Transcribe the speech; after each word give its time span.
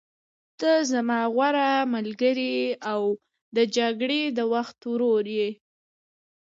ته 0.59 0.71
زما 0.91 1.19
غوره 1.33 1.69
ملګری 1.93 2.55
او 2.91 3.01
د 3.57 3.57
جګړې 3.77 4.21
د 4.37 4.39
وخت 4.53 4.77
ورور 4.91 5.25
یې. 5.37 5.49